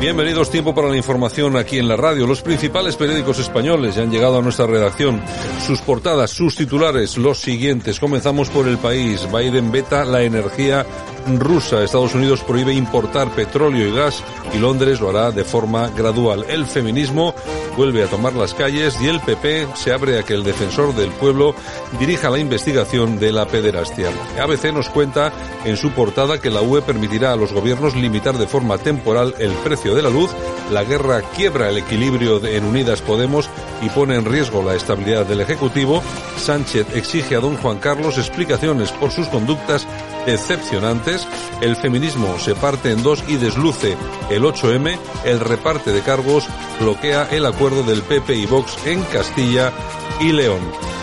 [0.00, 2.26] Bienvenidos, tiempo para la información aquí en la radio.
[2.26, 5.22] Los principales periódicos españoles ya han llegado a nuestra redacción.
[5.66, 8.00] Sus portadas, sus titulares, los siguientes.
[8.00, 9.26] Comenzamos por el país.
[9.32, 10.84] Biden veta la energía
[11.38, 11.82] rusa.
[11.82, 14.22] Estados Unidos prohíbe importar petróleo y gas
[14.54, 16.44] y Londres lo hará de forma gradual.
[16.48, 17.34] El feminismo
[17.76, 21.10] vuelve a tomar las calles y el PP se abre a que el defensor del
[21.10, 21.54] pueblo
[21.98, 24.10] dirija la investigación de la pederastia.
[24.40, 25.32] ABC nos cuenta
[25.64, 29.52] en su portada que la UE permitirá a los gobiernos limitar de forma temporal el
[29.52, 30.30] precio de la luz.
[30.70, 33.48] La guerra quiebra el equilibrio en Unidas Podemos
[33.82, 36.02] y pone en riesgo la estabilidad del Ejecutivo.
[36.36, 39.86] Sánchez exige a don Juan Carlos explicaciones por sus conductas
[40.26, 41.26] decepcionantes.
[41.60, 43.96] El feminismo se parte en dos y desluce
[44.30, 44.98] el 8M.
[45.24, 46.46] El reparte de cargos
[46.80, 49.72] bloquea el acuerdo del PP y Vox en Castilla
[50.20, 50.60] y León.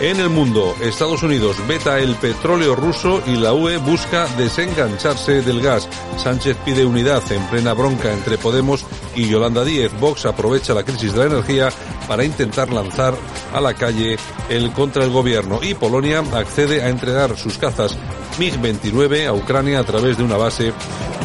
[0.00, 5.60] En el mundo, Estados Unidos veta el petróleo ruso y la UE busca desengancharse del
[5.60, 5.86] gas.
[6.16, 9.92] Sánchez pide unidad en plena bronca entre Podemos y Yolanda Díez.
[10.00, 11.68] Vox aprovecha la crisis de la energía
[12.08, 13.14] para intentar lanzar
[13.52, 14.16] a la calle
[14.48, 15.60] el contra el gobierno.
[15.60, 17.98] Y Polonia accede a entregar sus cazas
[18.38, 20.72] MiG-29 a Ucrania a través de una base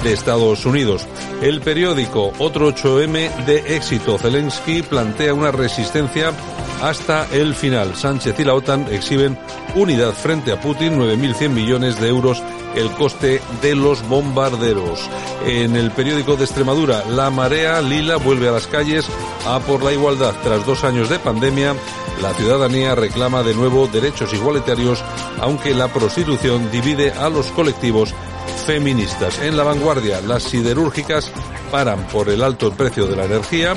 [0.04, 1.08] de Estados Unidos.
[1.42, 4.18] El periódico Otro 8M de éxito.
[4.18, 6.32] Zelensky plantea una resistencia
[6.82, 7.96] hasta el final.
[7.96, 9.38] Sánchez y la OTAN exhiben
[9.76, 12.42] unidad frente a Putin, 9.100 millones de euros
[12.76, 15.10] el coste de los bombarderos.
[15.46, 19.08] En el periódico de Extremadura, La Marea Lila vuelve a las calles
[19.46, 20.34] a por la igualdad.
[20.44, 21.76] Tras dos años de pandemia,
[22.22, 25.04] la ciudadanía reclama de nuevo derechos igualitarios,
[25.40, 28.14] aunque la prostitución divide a los colectivos
[28.66, 29.40] feministas.
[29.40, 31.32] En la vanguardia, las siderúrgicas
[31.72, 33.76] paran por el alto precio de la energía.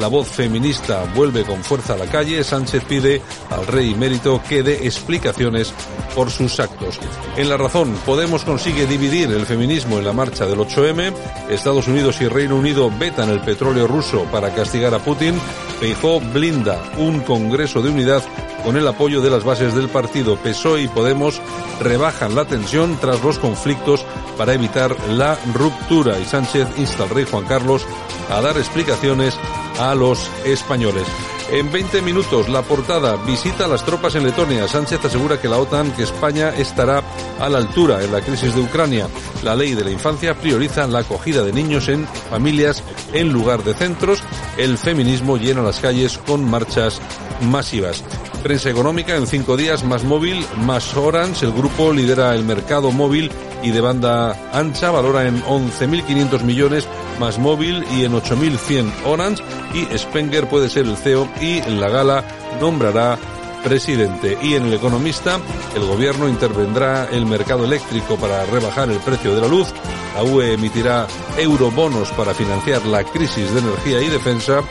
[0.00, 2.42] La voz feminista vuelve con fuerza a la calle.
[2.42, 3.20] Sánchez pide
[3.50, 5.74] al rey mérito que dé explicaciones
[6.14, 6.98] por sus actos.
[7.36, 11.12] En la razón, Podemos consigue dividir el feminismo en la marcha del 8M.
[11.50, 15.34] Estados Unidos y Reino Unido vetan el petróleo ruso para castigar a Putin.
[15.80, 18.22] Feijó blinda un congreso de unidad
[18.64, 20.36] con el apoyo de las bases del partido.
[20.36, 21.42] PSOE y Podemos
[21.82, 24.04] rebajan la tensión tras los conflictos
[24.38, 27.84] para evitar la ruptura y Sánchez insta al rey Juan Carlos
[28.30, 29.36] a dar explicaciones
[29.80, 31.06] a los españoles.
[31.50, 34.68] En 20 minutos, la portada visita a las tropas en Letonia.
[34.68, 37.02] Sánchez asegura que la OTAN, que España estará
[37.40, 39.08] a la altura en la crisis de Ucrania.
[39.42, 43.74] La ley de la infancia prioriza la acogida de niños en familias en lugar de
[43.74, 44.22] centros.
[44.58, 47.00] El feminismo llena las calles con marchas
[47.40, 48.04] masivas.
[48.42, 51.46] Prensa económica en cinco días, más móvil, más Orange.
[51.46, 53.30] El grupo lidera el mercado móvil
[53.62, 56.88] y de banda ancha, valora en 11.500 millones
[57.18, 59.42] más móvil y en 8.100 Orange
[59.74, 62.24] y Spenger puede ser el CEO y en la gala
[62.60, 63.18] nombrará
[63.62, 64.38] presidente.
[64.42, 65.38] Y en el economista,
[65.74, 69.68] el gobierno intervendrá el mercado eléctrico para rebajar el precio de la luz.
[70.14, 71.06] La UE emitirá
[71.36, 74.62] eurobonos para financiar la crisis de energía y defensa.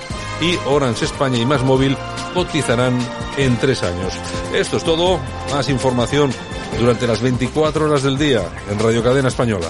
[0.41, 1.97] Y Orange España y Más Móvil
[2.33, 2.97] cotizarán
[3.37, 4.13] en tres años.
[4.53, 5.19] Esto es todo.
[5.51, 6.31] Más información
[6.79, 9.67] durante las 24 horas del día en Radio Cadena Española.